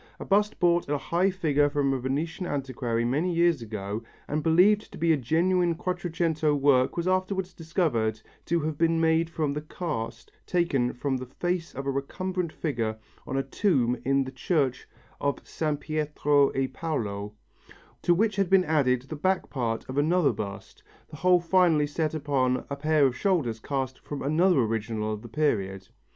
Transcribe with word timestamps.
A 0.19 0.25
bust 0.25 0.59
bought 0.59 0.89
at 0.89 0.95
a 0.95 0.97
high 0.97 1.29
figure 1.29 1.69
from 1.69 1.93
a 1.93 1.99
Venetian 1.99 2.47
antiquary 2.47 3.05
many 3.05 3.31
years 3.31 3.61
ago 3.61 4.01
and 4.27 4.41
believed 4.41 4.91
to 4.91 4.97
be 4.97 5.15
genuine 5.15 5.75
Quattrocento 5.75 6.55
work 6.59 6.97
was 6.97 7.07
afterwards 7.07 7.53
discovered 7.53 8.19
to 8.45 8.61
have 8.61 8.79
been 8.79 8.99
made 8.99 9.29
from 9.29 9.53
the 9.53 9.61
cast 9.61 10.31
taken 10.47 10.91
from 10.91 11.17
the 11.17 11.27
face 11.27 11.75
of 11.75 11.85
a 11.85 11.91
recumbent 11.91 12.51
figure 12.51 12.97
on 13.27 13.37
a 13.37 13.43
tomb 13.43 13.95
in 14.03 14.23
the 14.23 14.31
church 14.31 14.87
of 15.19 15.47
San 15.47 15.77
Pietro 15.77 16.51
e 16.57 16.67
Paolo, 16.67 17.33
to 18.01 18.15
which 18.15 18.37
had 18.37 18.49
been 18.49 18.63
added 18.65 19.03
the 19.03 19.15
back 19.15 19.51
part 19.51 19.87
of 19.87 19.99
another 19.99 20.33
bust, 20.33 20.81
the 21.11 21.17
whole 21.17 21.39
finally 21.39 21.85
set 21.85 22.15
upon 22.15 22.65
a 22.71 22.75
pair 22.75 23.05
of 23.05 23.15
shoulders 23.15 23.59
cast 23.59 23.99
from 23.99 24.23
another 24.23 24.61
original 24.61 25.13
of 25.13 25.21
the 25.21 25.29
period. 25.29 25.87